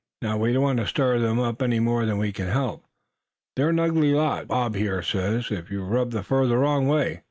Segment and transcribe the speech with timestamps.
[0.23, 2.83] Now, we don't want to stir them up any more than we can help.
[3.55, 7.19] They're an ugly lot, Bob here says, if you rub the fur the wrong way.